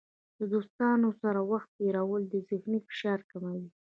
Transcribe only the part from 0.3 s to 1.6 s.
د دوستانو سره